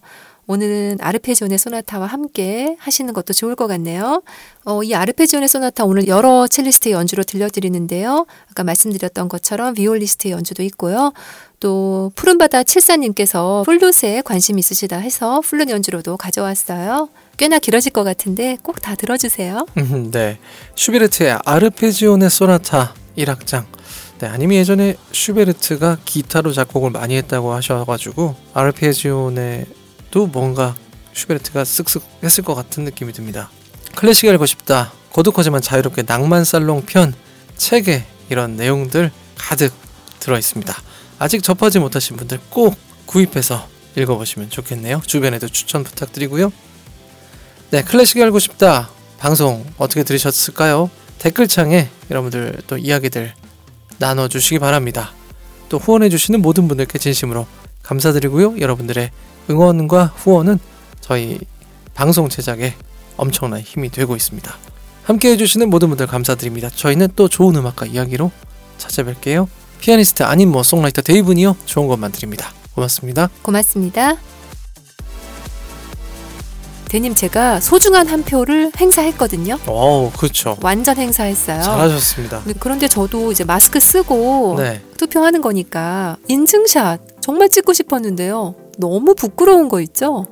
오늘은 0.47 0.97
아르페지오네 1.01 1.57
소나타와 1.57 2.05
함께 2.05 2.75
하시는 2.79 3.11
것도 3.13 3.33
좋을 3.33 3.55
것 3.55 3.67
같네요. 3.67 4.21
어, 4.65 4.83
이 4.83 4.93
아르페지오네 4.93 5.47
소나타 5.47 5.85
오늘 5.85 6.07
여러 6.07 6.47
첼리스트의 6.47 6.93
연주로 6.93 7.23
들려드리는데요. 7.23 8.25
아까 8.51 8.63
말씀드렸던 8.63 9.27
것처럼 9.27 9.73
비올리스트의 9.73 10.31
연주도 10.33 10.61
있고요. 10.63 11.13
또 11.59 12.11
푸른바다 12.15 12.63
칠사님께서 12.63 13.63
플룻에 13.65 14.21
관심 14.23 14.59
있으시다 14.59 14.97
해서 14.97 15.41
플룻 15.41 15.69
연주로도 15.69 16.17
가져왔어요. 16.17 17.09
꽤나 17.37 17.57
길어질 17.59 17.91
것 17.91 18.03
같은데 18.03 18.57
꼭 18.61 18.75
다 18.81 18.93
들어주세요. 18.93 19.65
음, 19.77 20.11
네. 20.11 20.37
슈베르트의 20.75 21.39
아르페지오네 21.43 22.29
소나타 22.29 22.93
1악장. 23.17 23.65
네, 24.19 24.27
아님이 24.27 24.57
예전에 24.57 24.95
슈베르트가 25.11 25.97
기타로 26.05 26.53
작곡을 26.53 26.91
많이 26.91 27.15
했다고 27.17 27.51
하셔가지고 27.51 28.35
아르페지오네 28.53 29.65
도 30.15 30.27
뭔가 30.27 30.77
슈베르트가 31.11 31.63
쓱쓱 31.63 32.01
했을 32.23 32.41
것 32.41 32.55
같은 32.55 32.85
느낌이 32.85 33.11
듭니다. 33.11 33.49
클래식 33.95 34.29
알고 34.29 34.45
싶다. 34.45 34.93
고독하지만 35.11 35.61
자유롭게 35.61 36.03
낭만 36.03 36.45
살롱 36.45 36.83
편 36.85 37.13
책에 37.57 38.05
이런 38.29 38.55
내용들 38.55 39.11
가득 39.37 39.73
들어 40.21 40.37
있습니다. 40.37 40.73
아직 41.19 41.43
접하지 41.43 41.79
못하신 41.79 42.15
분들 42.15 42.39
꼭 42.49 42.77
구입해서 43.05 43.67
읽어보시면 43.97 44.51
좋겠네요. 44.51 45.01
주변에도 45.05 45.49
추천 45.49 45.83
부탁드리고요. 45.83 46.49
네, 47.71 47.83
클래식 47.83 48.21
알고 48.21 48.39
싶다. 48.39 48.89
방송 49.17 49.65
어떻게 49.77 50.03
들으셨을까요? 50.03 50.89
댓글창에 51.19 51.89
여러분들 52.09 52.61
또 52.67 52.77
이야기들 52.77 53.33
나눠주시기 53.97 54.59
바랍니다. 54.59 55.11
또 55.67 55.77
후원해주시는 55.77 56.41
모든 56.41 56.69
분들께 56.69 56.99
진심으로 56.99 57.45
감사드리고요. 57.85 58.59
여러분들의 58.59 59.11
응원과 59.49 60.13
후원은 60.17 60.59
저희 61.01 61.39
방송 61.93 62.29
제작에 62.29 62.73
엄청난 63.15 63.61
힘이 63.61 63.89
되고 63.89 64.15
있습니다. 64.15 64.53
함께 65.03 65.31
해주시는 65.31 65.69
모든 65.69 65.89
분들 65.89 66.07
감사드립니다. 66.07 66.69
저희는 66.69 67.09
또 67.15 67.27
좋은 67.27 67.55
음악과 67.55 67.85
이야기로 67.85 68.31
찾아뵐게요. 68.77 69.47
피아니스트 69.79 70.23
아닌 70.23 70.51
뭐 70.51 70.63
송라이터 70.63 71.03
데이브니요. 71.03 71.55
좋은 71.65 71.87
것만 71.87 72.11
드립니다. 72.11 72.51
고맙습니다. 72.73 73.29
고맙습니다. 73.43 74.34
대님 76.95 77.13
제가 77.13 77.59
소중한 77.59 78.07
한 78.07 78.23
표를 78.23 78.71
행사했거든요. 78.77 79.57
오, 79.67 80.11
그렇죠. 80.11 80.55
완전 80.61 80.95
행사했어요. 80.95 81.61
잘하셨습니다. 81.61 82.43
네, 82.45 82.53
그런데 82.57 82.87
저도 82.87 83.33
이제 83.33 83.43
마스크 83.43 83.81
쓰고 83.81 84.55
네. 84.59 84.81
투표하는 84.97 85.41
거니까 85.41 86.15
인증샷 86.29 87.19
정말 87.19 87.49
찍고 87.49 87.73
싶었는데요. 87.73 88.55
너무 88.77 89.13
부끄러운 89.13 89.67
거 89.67 89.81
있죠? 89.81 90.25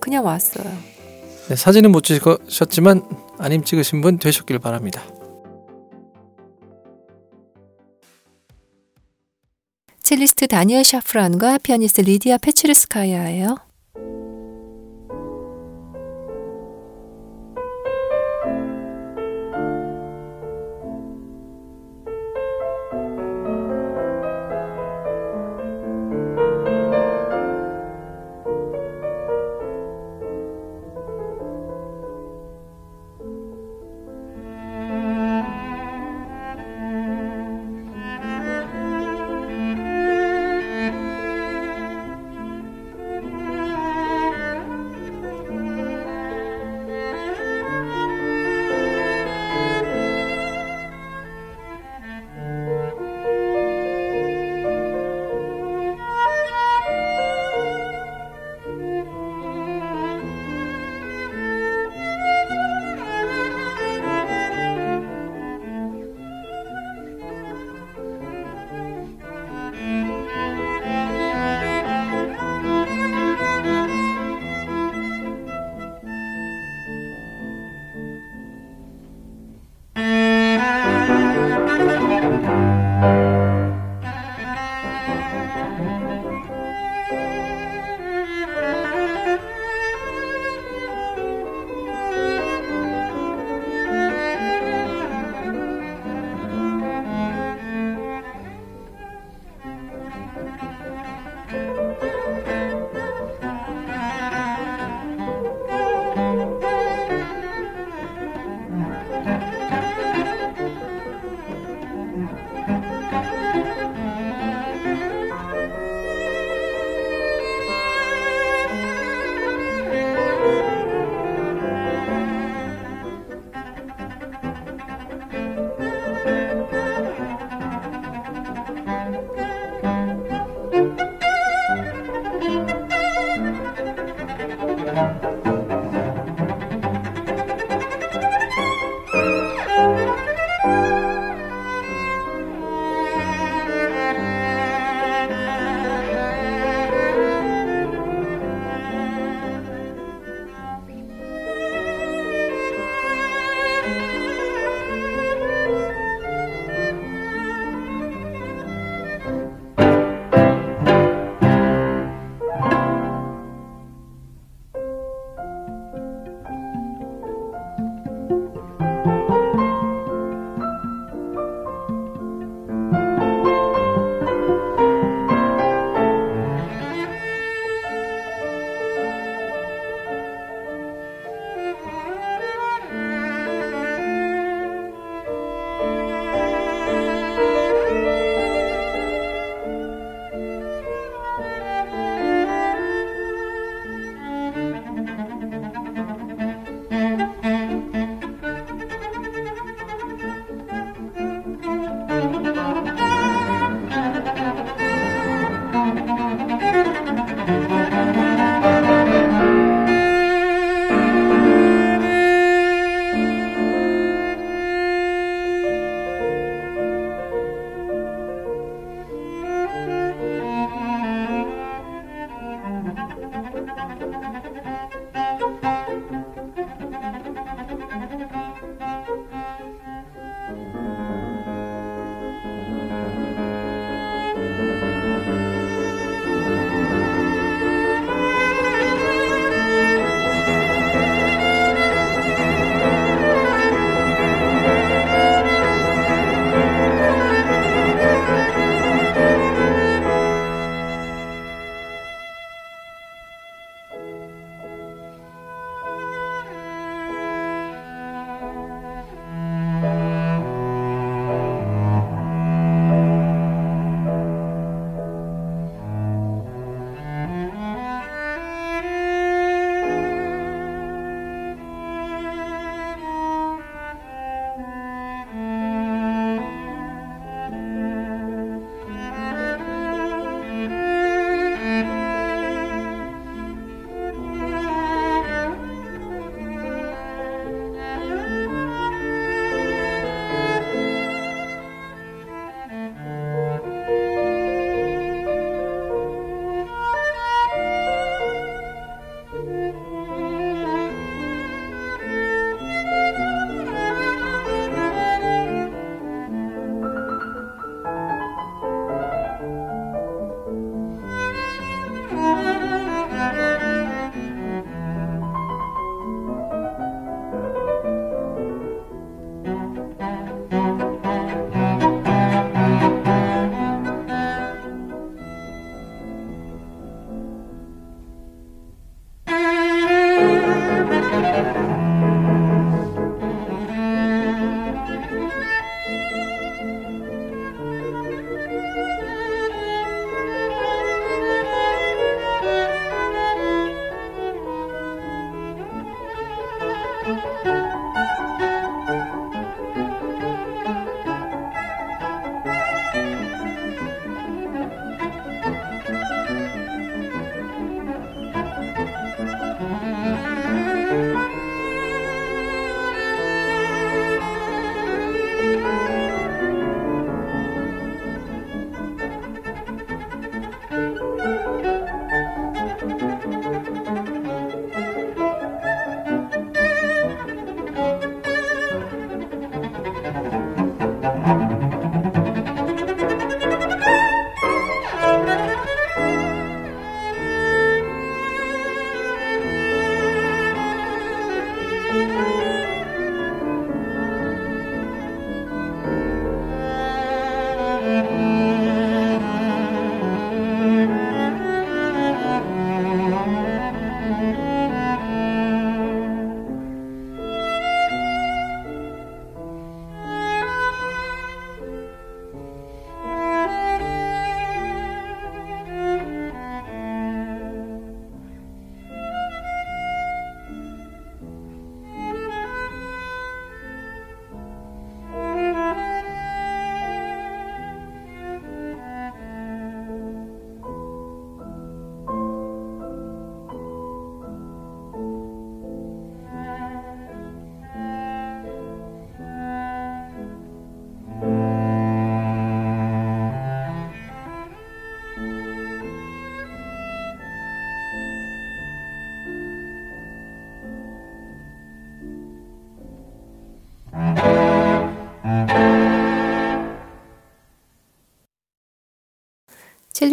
그냥 0.00 0.24
왔어요. 0.24 0.64
네, 1.48 1.56
사진은 1.56 1.92
못 1.92 2.04
찍으셨지만 2.04 3.02
아님 3.36 3.62
찍으신 3.62 4.00
분 4.00 4.18
되셨길 4.18 4.60
바랍니다. 4.60 5.02
첼리스트 10.02 10.46
다니엘 10.46 10.84
샤프란과 10.84 11.58
피아니스트 11.58 12.00
리디아 12.00 12.38
페치르스카야예요. 12.38 13.67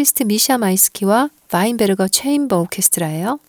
첼리스트 0.06 0.22
미샤 0.22 0.60
마이스키와 0.60 1.30
바인베르거 1.50 2.08
체인버 2.10 2.60
오케스트라예요. 2.60 3.40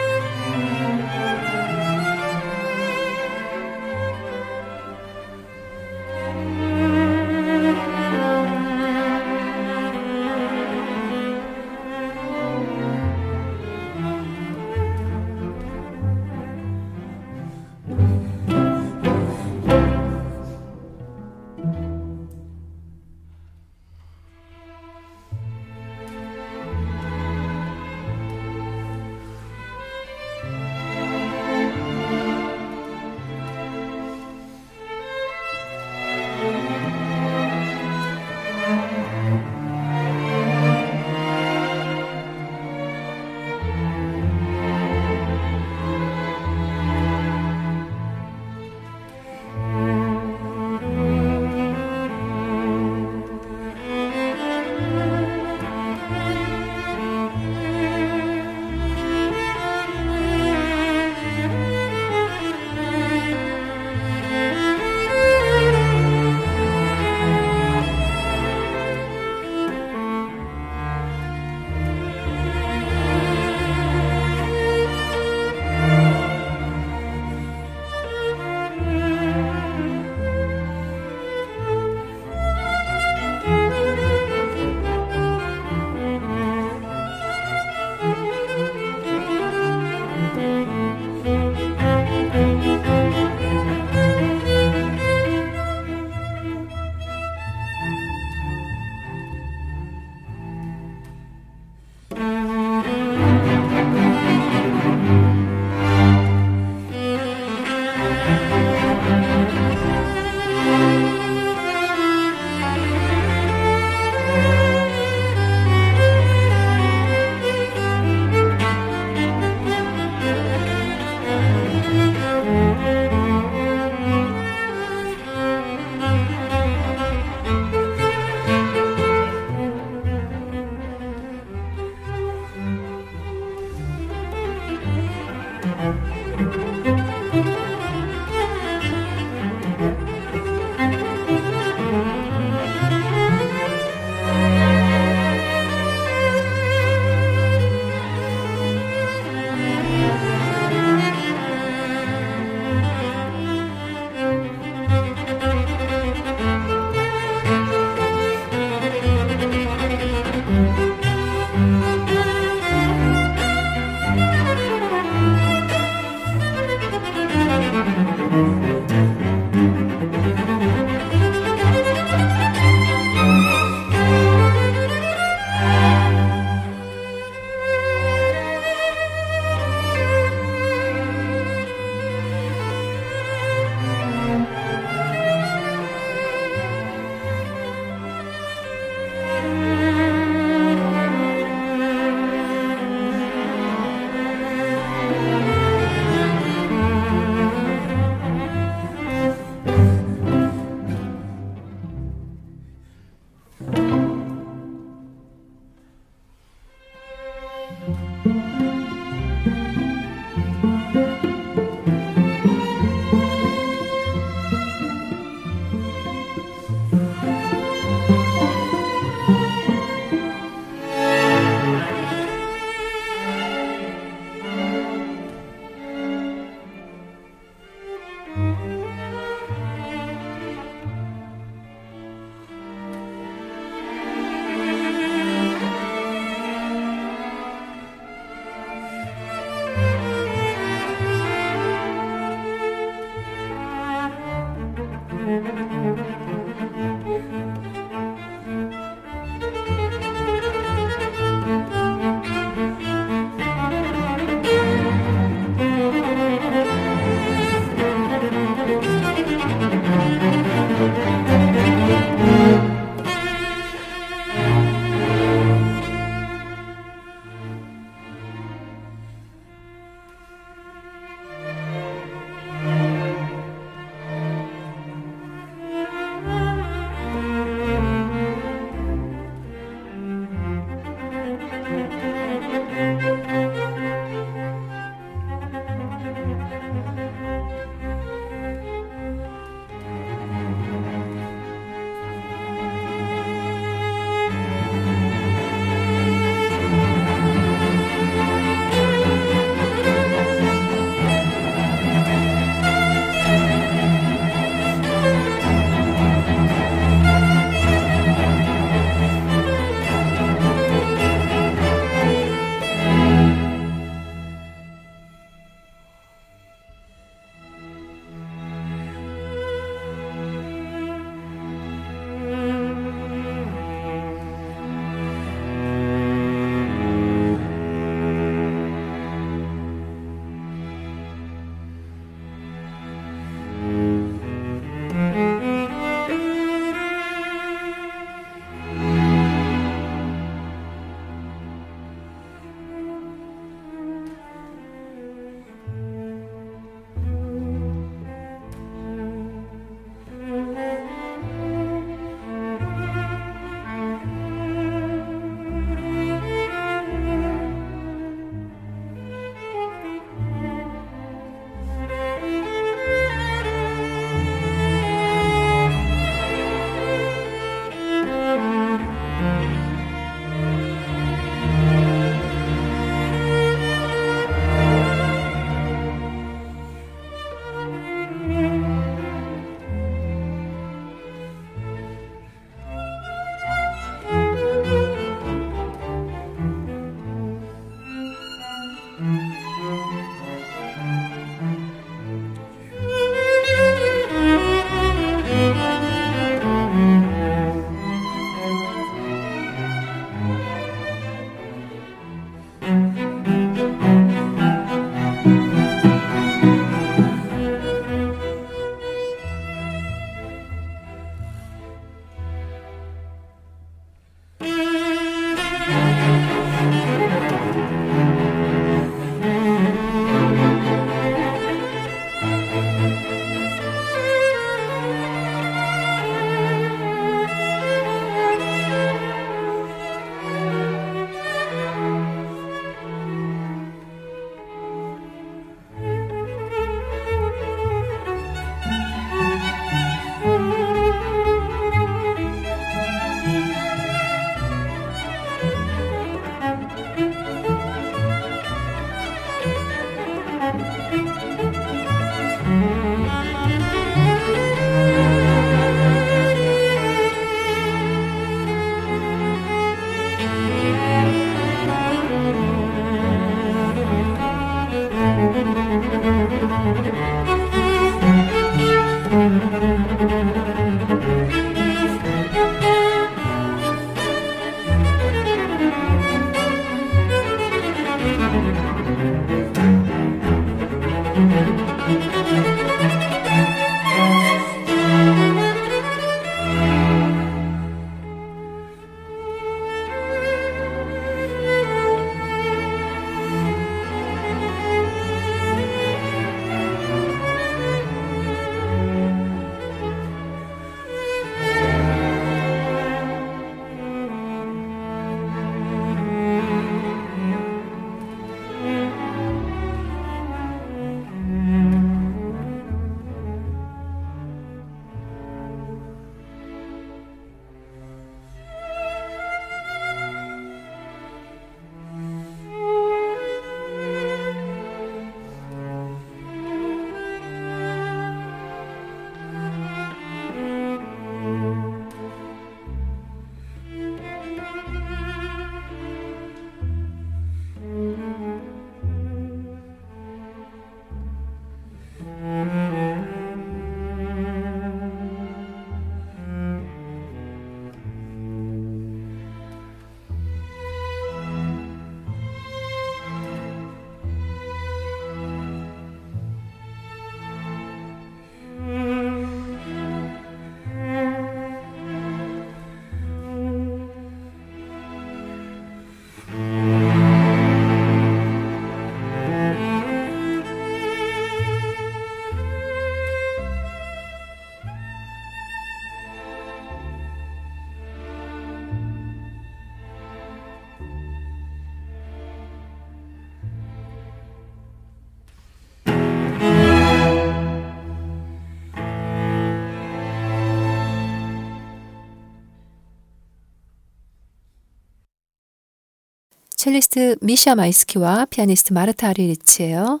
첼리스트 596.71 597.17
미샤 597.21 597.55
마이스키와 597.55 598.27
피아니스트 598.29 598.71
마르타 598.71 599.09
아리리치예요. 599.09 600.00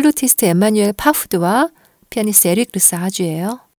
플루티스트 0.00 0.46
엠마뉴엘 0.46 0.94
파푸드와 0.94 1.68
피아니스트 2.08 2.48
에릭 2.48 2.70
르사주예요. 2.72 3.69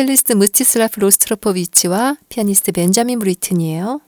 첼리스트 0.00 0.32
무스티슬라프 0.32 0.98
로스트로포비치와 1.00 2.16
피아니스트 2.30 2.72
벤자민 2.72 3.18
브리튼이에요. 3.18 4.00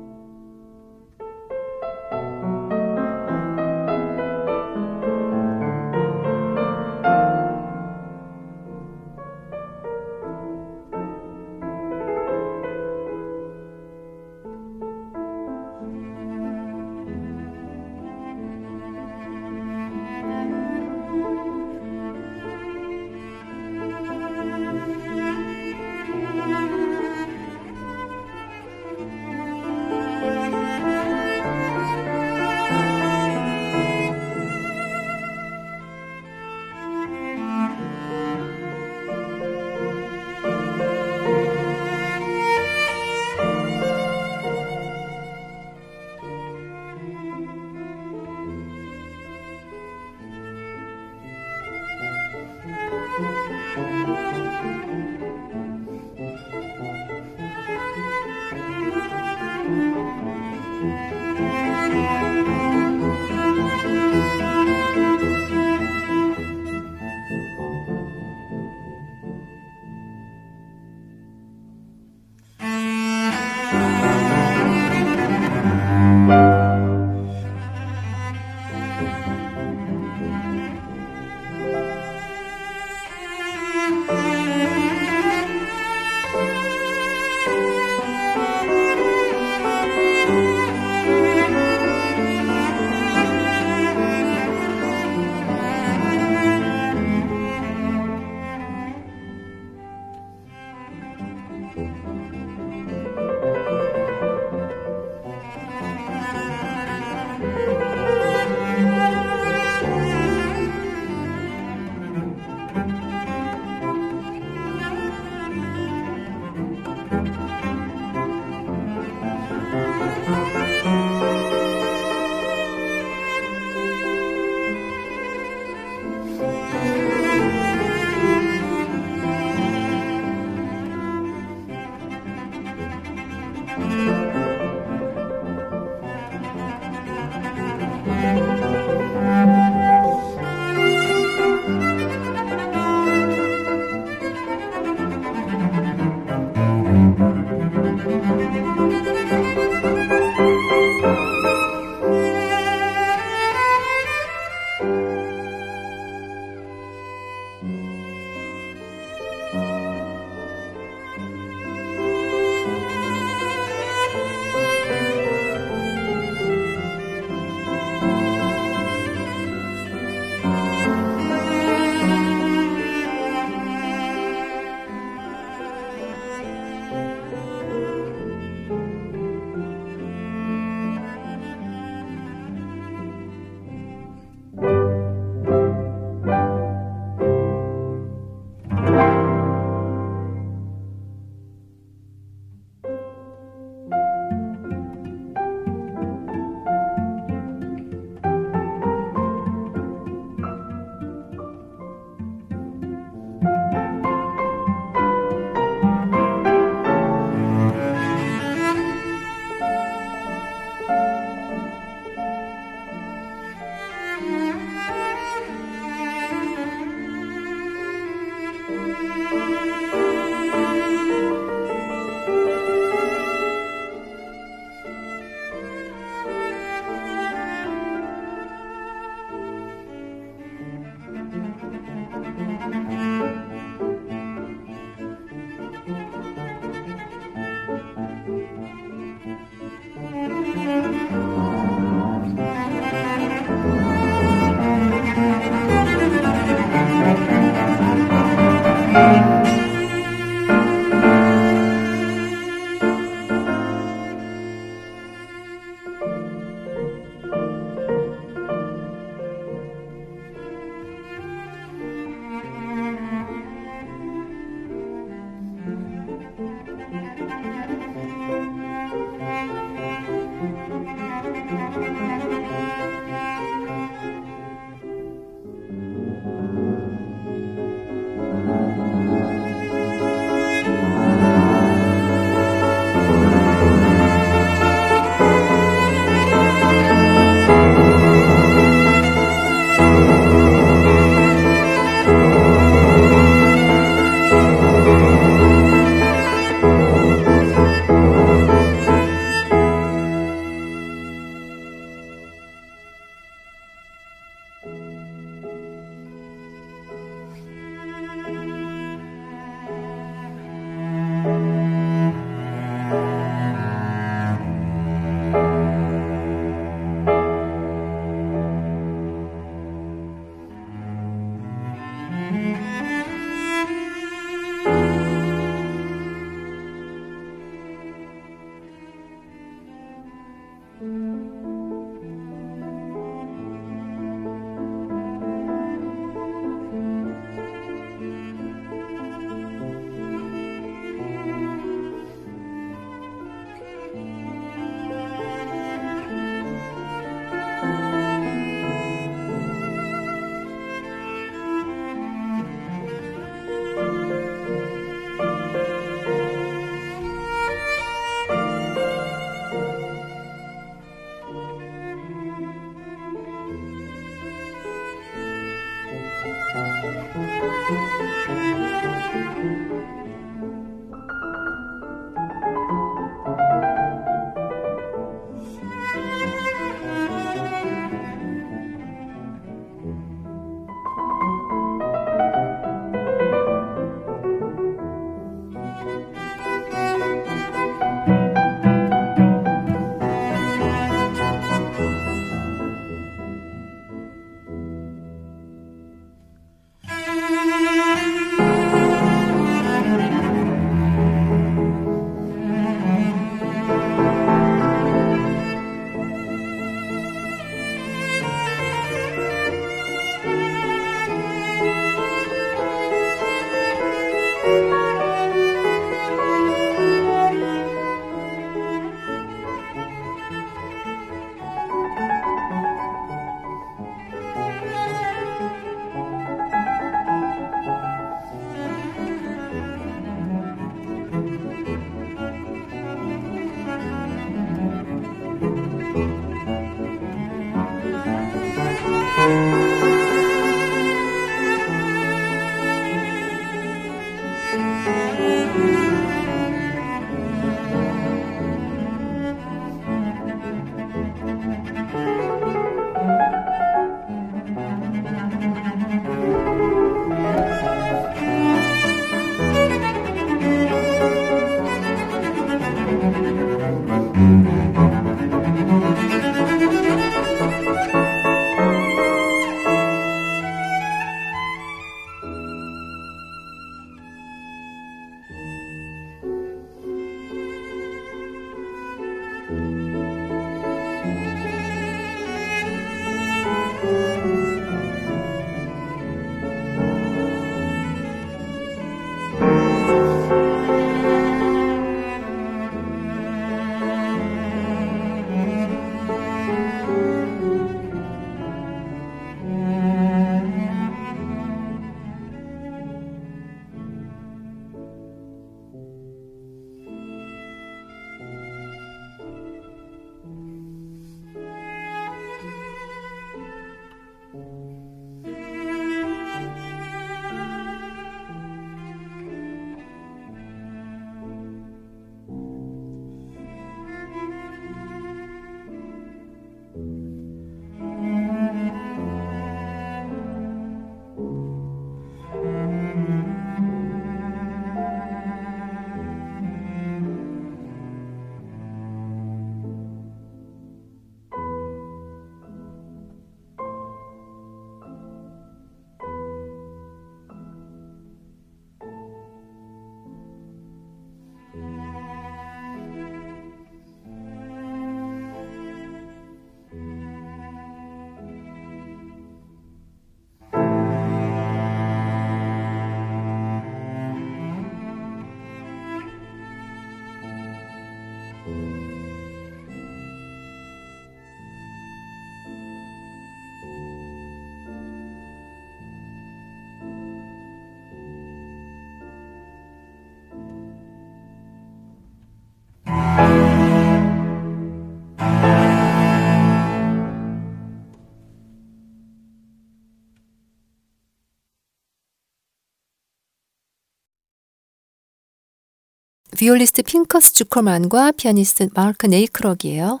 비올리스트 596.36 596.82
핑커스 596.82 597.32
주커만과 597.32 598.12
피아니스트 598.12 598.68
마크 598.74 599.06
네이크럭이에요. 599.06 600.00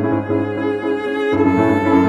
Thank 0.00 0.28
you. 2.02 2.07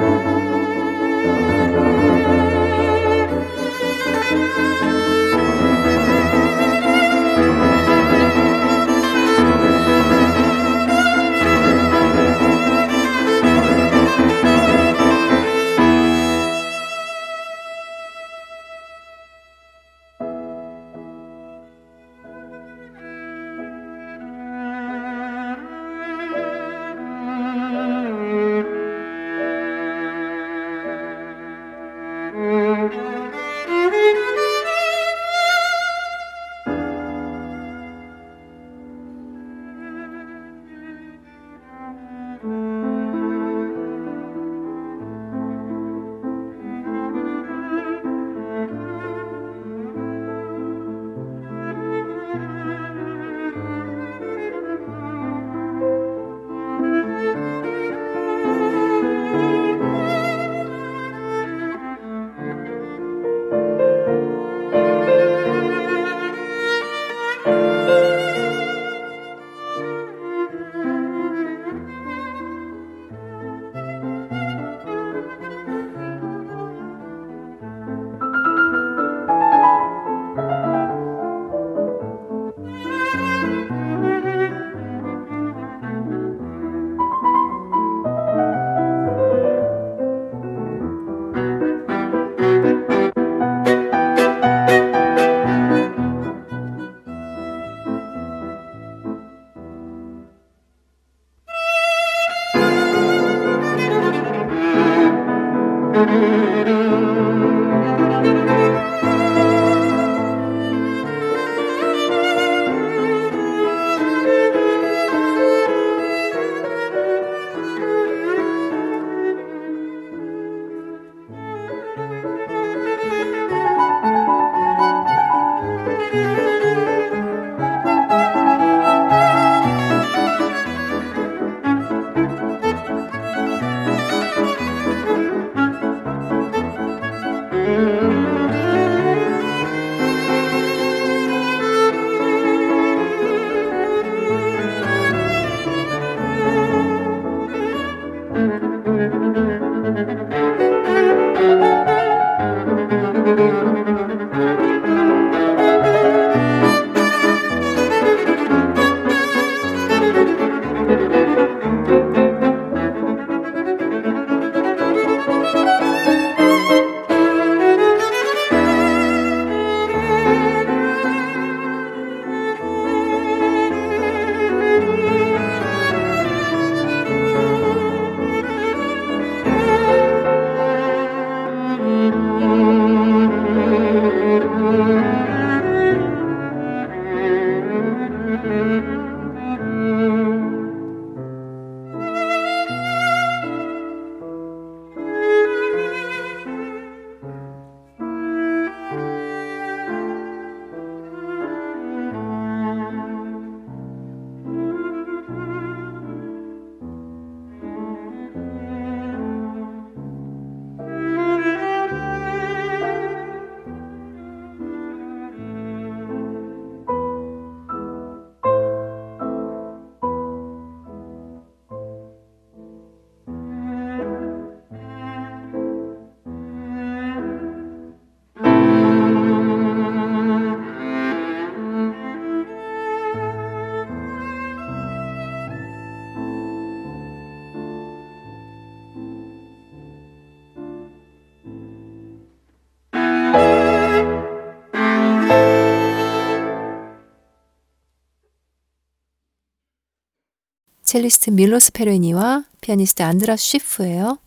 첼리스트 250.99 251.29
밀로스 251.29 251.71
페레니와 251.71 252.43
피아니스트 252.59 253.03
안드라스 253.03 253.41
쉬프예요. 253.41 254.17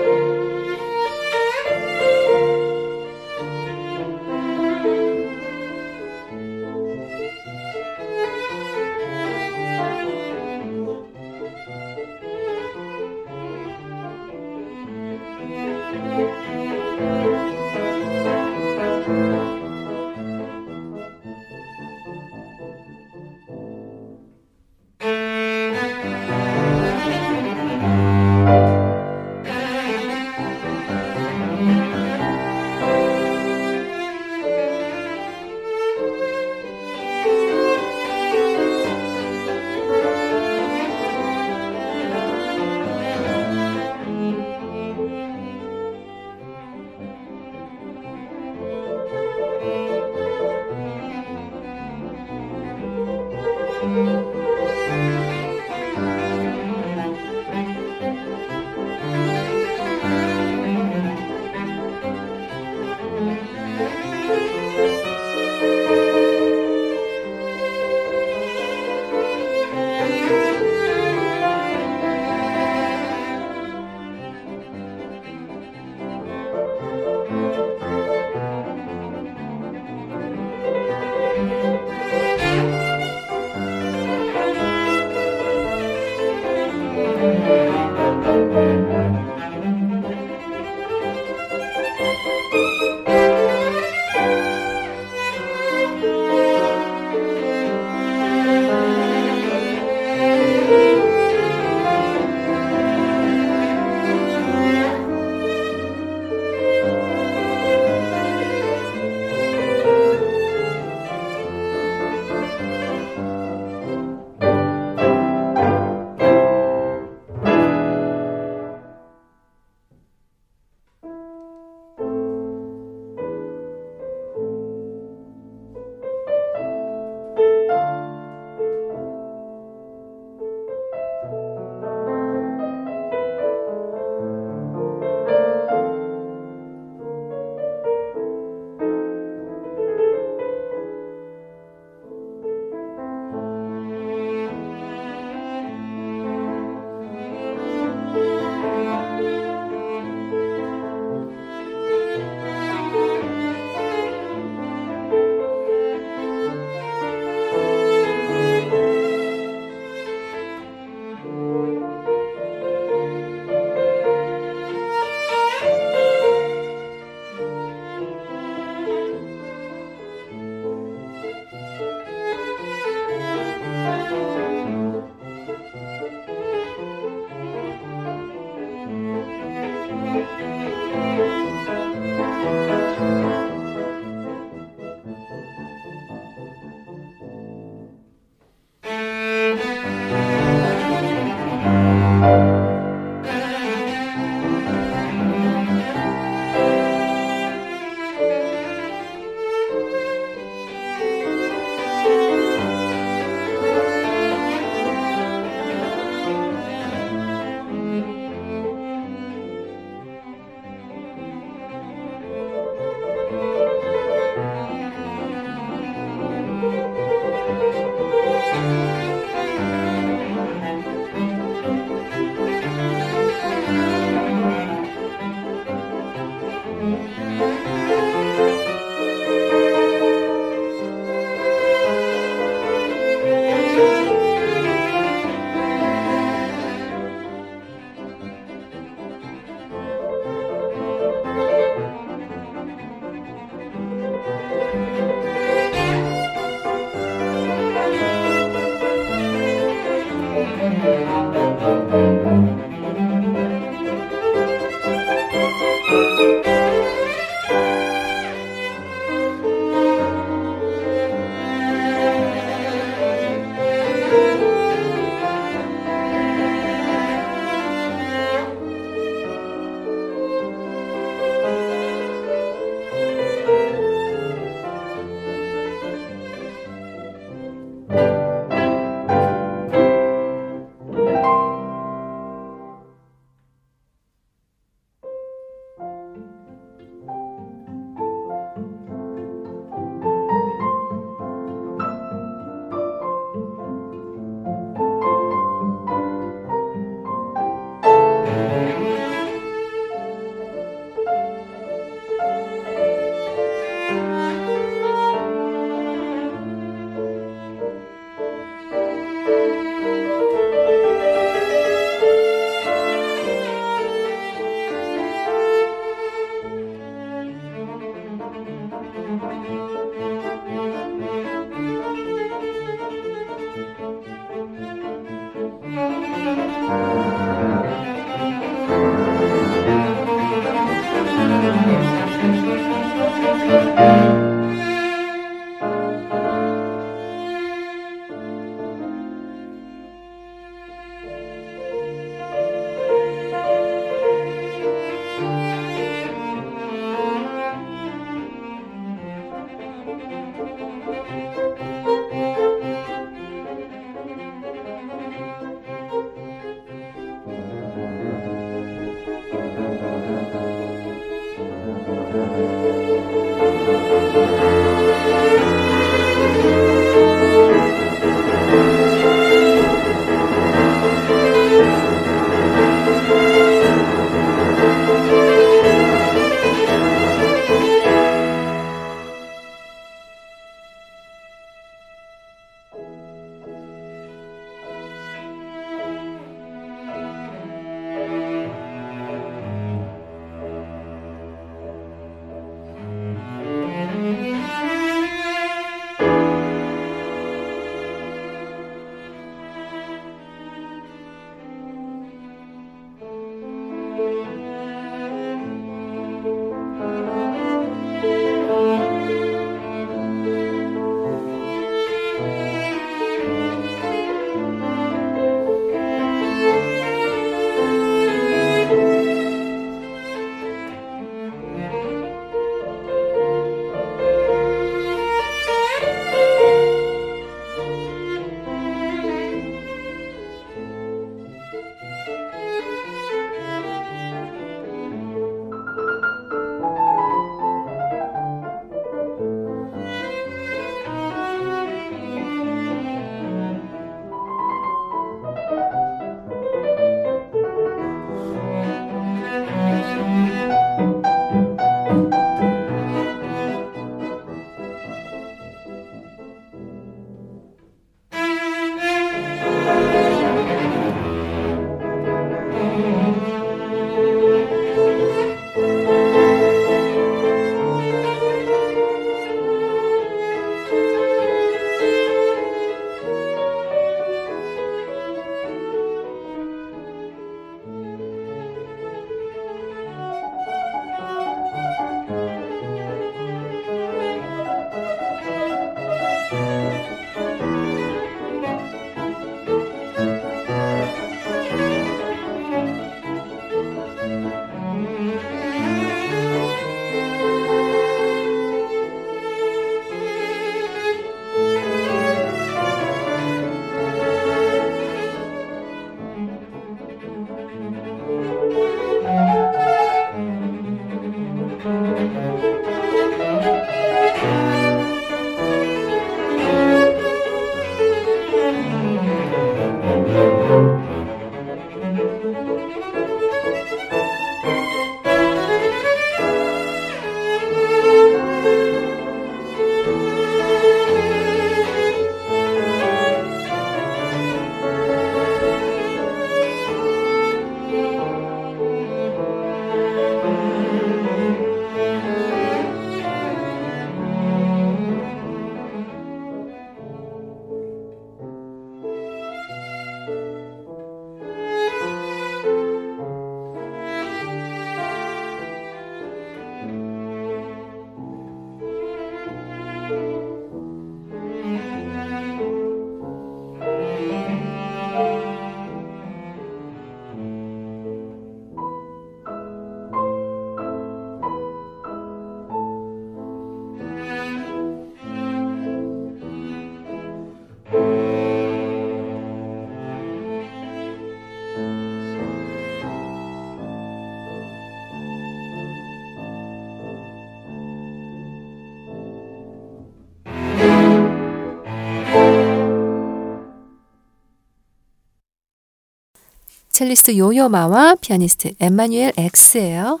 첼리스트 596.80 597.18
요요마와 597.18 597.96
피아니스트 597.96 598.54
엠마뉴엘 598.58 599.12
X예요. 599.14 600.00